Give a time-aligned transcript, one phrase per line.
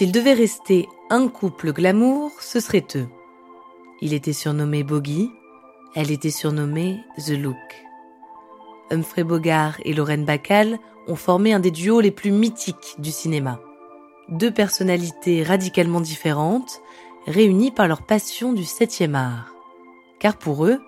[0.00, 3.06] S'il devait rester un couple glamour, ce serait eux.
[4.00, 5.28] Il était surnommé Bogey,
[5.94, 7.84] elle était surnommée The Look.
[8.90, 13.60] Humphrey Bogart et Lorraine Bacall ont formé un des duos les plus mythiques du cinéma.
[14.30, 16.80] Deux personnalités radicalement différentes,
[17.26, 19.54] réunies par leur passion du septième art.
[20.18, 20.80] Car pour eux,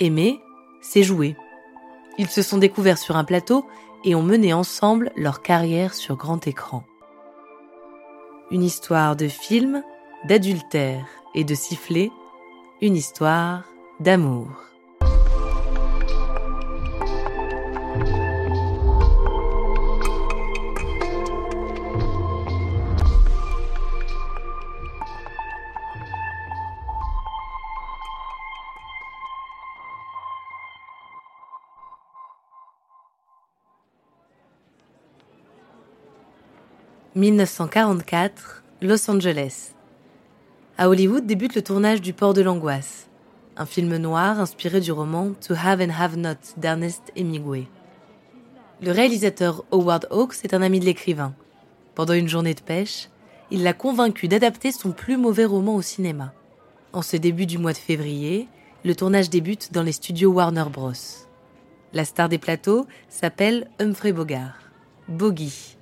[0.00, 0.40] aimer,
[0.80, 1.36] c'est jouer.
[2.18, 3.64] Ils se sont découverts sur un plateau
[4.02, 6.82] et ont mené ensemble leur carrière sur grand écran.
[8.52, 9.82] Une histoire de film,
[10.28, 11.04] d'adultère
[11.34, 12.10] et de sifflet,
[12.80, 13.64] une histoire
[13.98, 14.48] d'amour.
[37.16, 39.72] 1944, Los Angeles.
[40.76, 43.08] À Hollywood débute le tournage du Port de l'Angoisse,
[43.56, 47.68] un film noir inspiré du roman To Have and Have Not d'Ernest Hemingway.
[48.82, 51.34] Le réalisateur Howard Hawks est un ami de l'écrivain.
[51.94, 53.08] Pendant une journée de pêche,
[53.50, 56.34] il l'a convaincu d'adapter son plus mauvais roman au cinéma.
[56.92, 58.46] En ce début du mois de février,
[58.84, 60.92] le tournage débute dans les studios Warner Bros.
[61.94, 64.58] La star des plateaux s'appelle Humphrey Bogart,
[65.08, 65.75] Bogey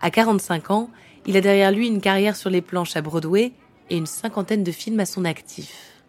[0.00, 0.90] à 45 ans,
[1.26, 3.52] il a derrière lui une carrière sur les planches à Broadway
[3.90, 6.02] et une cinquantaine de films à son actif.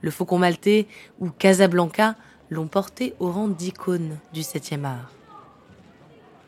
[0.00, 0.86] Le Faucon Maltais
[1.20, 2.16] ou Casablanca
[2.50, 5.10] l'ont porté au rang d'icône du 7e art.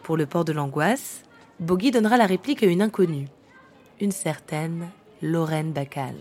[0.03, 1.23] Pour le port de l'angoisse,
[1.59, 3.29] Bogey donnera la réplique à une inconnue,
[4.01, 4.89] une certaine
[5.23, 6.17] Lorraine Bacall.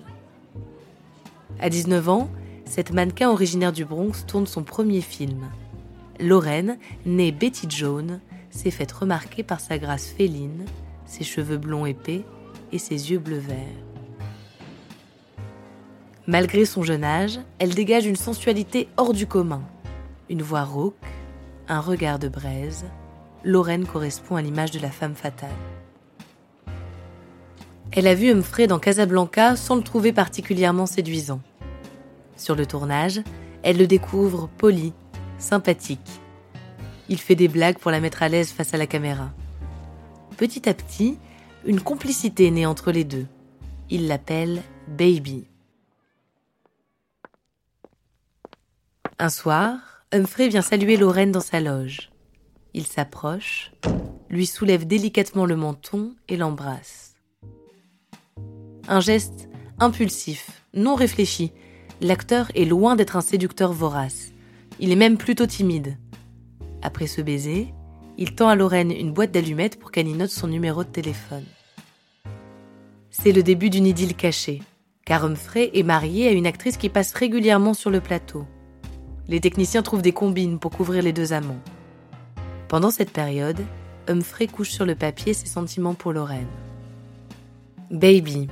[1.60, 2.30] À 19 ans,
[2.66, 5.50] cette mannequin originaire du Bronx tourne son premier film.
[6.20, 8.22] Lorraine, née Betty Jones,
[8.56, 10.66] s'est faite remarquer par sa grâce féline,
[11.06, 12.24] ses cheveux blonds épais
[12.72, 13.57] et ses yeux bleu vert.
[16.25, 19.62] Malgré son jeune âge, elle dégage une sensualité hors du commun.
[20.30, 20.96] Une voix rauque,
[21.68, 22.85] un regard de braise,
[23.44, 25.50] Lorraine correspond à l'image de la femme fatale.
[27.91, 31.41] Elle a vu Humphrey dans Casablanca sans le trouver particulièrement séduisant.
[32.35, 33.22] Sur le tournage,
[33.62, 34.94] elle le découvre poli,
[35.38, 36.22] sympathique,
[37.10, 39.32] il fait des blagues pour la mettre à l'aise face à la caméra.
[40.38, 41.18] Petit à petit,
[41.66, 43.28] une complicité naît entre les deux.
[43.90, 45.46] Il l'appelle Baby.
[49.18, 52.12] Un soir, Humphrey vient saluer Lorraine dans sa loge.
[52.74, 53.72] Il s'approche,
[54.30, 57.16] lui soulève délicatement le menton et l'embrasse.
[58.88, 59.48] Un geste
[59.80, 61.52] impulsif, non réfléchi.
[62.02, 64.34] L'acteur est loin d'être un séducteur vorace.
[64.80, 65.98] Il est même plutôt timide.
[66.85, 67.73] Après ce baiser,
[68.19, 71.44] il tend à Lorraine une boîte d'allumettes pour qu'elle y note son numéro de téléphone.
[73.09, 74.62] C'est le début d'une idylle cachée,
[75.03, 78.45] car Humphrey est marié à une actrice qui passe régulièrement sur le plateau.
[79.28, 81.59] Les techniciens trouvent des combines pour couvrir les deux amants.
[82.68, 83.66] Pendant cette période,
[84.07, 86.45] Humphrey couche sur le papier ses sentiments pour Lorraine.
[87.90, 88.47] Baby,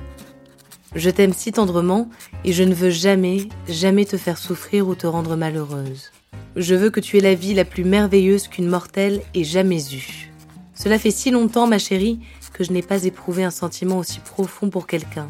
[0.96, 2.10] je t'aime si tendrement
[2.44, 6.10] et je ne veux jamais, jamais te faire souffrir ou te rendre malheureuse.
[6.56, 10.32] Je veux que tu aies la vie la plus merveilleuse qu'une mortelle ait jamais eue.
[10.74, 12.20] Cela fait si longtemps, ma chérie,
[12.54, 15.28] que je n'ai pas éprouvé un sentiment aussi profond pour quelqu'un.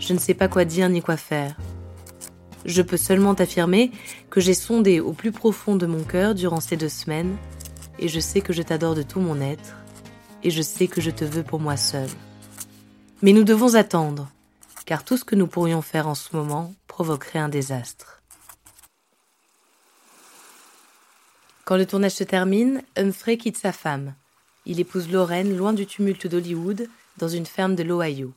[0.00, 1.56] Je ne sais pas quoi dire ni quoi faire.
[2.66, 3.92] Je peux seulement t'affirmer
[4.28, 7.36] que j'ai sondé au plus profond de mon cœur durant ces deux semaines,
[7.98, 9.76] et je sais que je t'adore de tout mon être,
[10.42, 12.08] et je sais que je te veux pour moi seul.
[13.22, 14.28] Mais nous devons attendre,
[14.84, 18.19] car tout ce que nous pourrions faire en ce moment provoquerait un désastre.
[21.70, 24.16] Quand le tournage se termine, Humphrey quitte sa femme.
[24.66, 28.32] Il épouse Lorraine loin du tumulte d'Hollywood, dans une ferme de l'Ohio.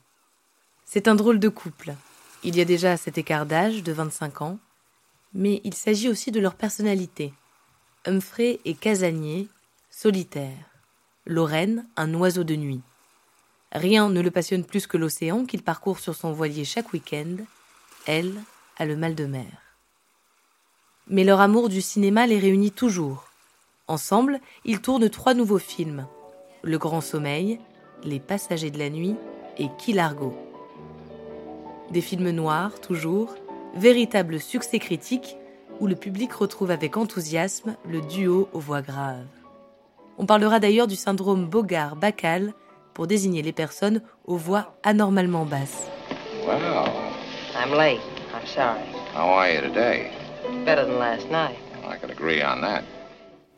[0.85, 1.95] C'est un drôle de couple.
[2.43, 4.59] Il y a déjà cet écart d'âge de 25 ans,
[5.33, 7.33] mais il s'agit aussi de leur personnalité.
[8.05, 9.47] Humphrey est casanier,
[9.89, 10.69] solitaire.
[11.25, 12.81] Lorraine, un oiseau de nuit.
[13.71, 17.37] Rien ne le passionne plus que l'océan qu'il parcourt sur son voilier chaque week-end.
[18.05, 18.35] Elle
[18.77, 19.62] a le mal de mer
[21.13, 23.25] mais leur amour du cinéma les réunit toujours.
[23.87, 26.07] Ensemble, ils tournent trois nouveaux films
[26.63, 27.59] Le Grand Sommeil,
[28.03, 29.15] Les Passagers de la Nuit
[29.59, 30.35] et Kilargo.
[31.91, 33.35] Des films noirs, toujours,
[33.75, 35.37] véritable succès critique
[35.79, 39.27] où le public retrouve avec enthousiasme le duo aux voix graves.
[40.17, 42.53] On parlera d'ailleurs du syndrome Bogart-Bacal
[42.95, 45.85] pour désigner les personnes aux voix anormalement basses.
[46.47, 46.87] Wow.
[47.55, 48.01] I'm late.
[48.33, 48.81] I'm sorry.
[49.13, 50.22] How are you today?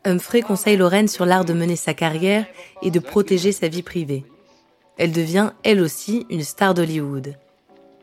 [0.04, 2.46] Humphrey conseille Lorraine sur l'art de mener sa carrière
[2.82, 4.24] et de protéger sa vie privée.
[4.98, 7.34] Elle devient elle aussi une star d'Hollywood.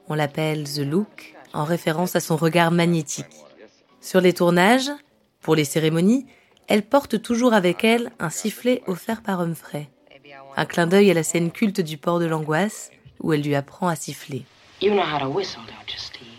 [0.09, 3.25] On l'appelle The Look en référence à son regard magnétique.
[4.01, 4.91] Sur les tournages,
[5.41, 6.25] pour les cérémonies,
[6.67, 9.89] elle porte toujours avec elle un sifflet offert par Humphrey.
[10.57, 12.91] Un clin d'œil à la scène culte du port de l'angoisse
[13.21, 14.45] où elle lui apprend à siffler.
[14.81, 16.32] You know how to whistle, don't you, Steve?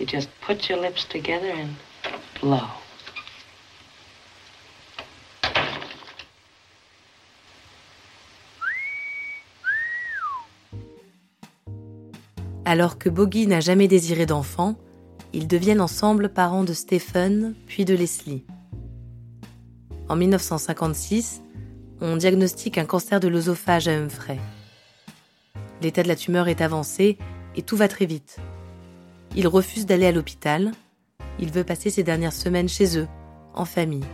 [0.00, 1.74] You just put your lips together and
[2.40, 2.66] blow.
[12.64, 14.76] Alors que Boggy n'a jamais désiré d'enfant,
[15.34, 18.44] ils deviennent ensemble parents de Stephen puis de Leslie.
[20.08, 21.42] En 1956,
[22.00, 24.40] on diagnostique un cancer de l'œsophage à Humphrey.
[25.82, 27.18] L'état de la tumeur est avancé
[27.54, 28.38] et tout va très vite.
[29.36, 30.72] Il refuse d'aller à l'hôpital.
[31.38, 33.08] Il veut passer ses dernières semaines chez eux,
[33.54, 34.04] en famille.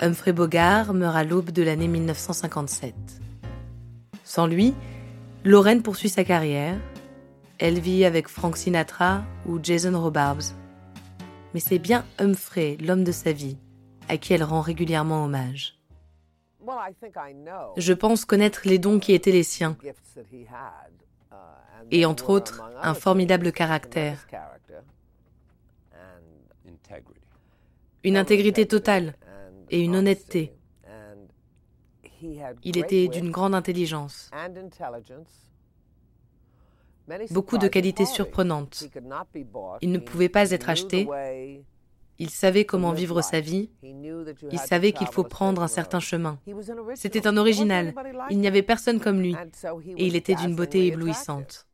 [0.00, 2.94] Humphrey Bogart meurt à l'aube de l'année 1957.
[4.24, 4.74] Sans lui,
[5.44, 6.76] Lorraine poursuit sa carrière
[7.58, 10.54] elle vit avec Frank Sinatra ou Jason Robards.
[11.52, 13.56] Mais c'est bien Humphrey, l'homme de sa vie,
[14.08, 15.78] à qui elle rend régulièrement hommage.
[17.76, 19.76] Je pense connaître les dons qui étaient les siens,
[21.90, 24.26] et entre autres un formidable caractère,
[28.02, 29.14] une intégrité totale
[29.70, 30.52] et une honnêteté.
[32.62, 34.30] Il était d'une grande intelligence
[37.30, 38.84] beaucoup de qualités surprenantes.
[39.82, 41.08] Il ne pouvait pas être acheté.
[42.18, 43.70] Il savait comment vivre sa vie.
[43.82, 46.38] Il savait qu'il faut prendre un certain chemin.
[46.94, 47.94] C'était un original.
[48.30, 49.36] Il n'y avait personne comme lui.
[49.96, 51.66] Et il était d'une beauté éblouissante.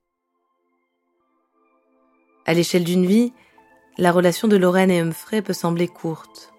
[2.46, 3.32] À l'échelle d'une vie,
[3.98, 6.52] la relation de Lorraine et Humphrey peut sembler courte.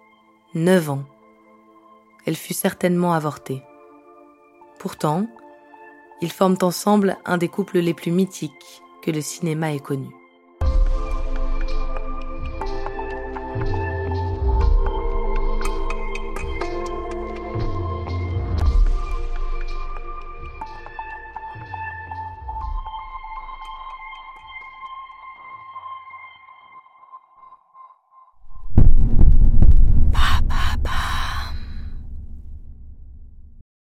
[0.54, 1.06] Neuf ans.
[2.26, 3.64] Elle fut certainement avortée.
[4.80, 5.26] Pourtant,
[6.22, 10.10] ils forment ensemble un des couples les plus mythiques que le cinéma ait connu.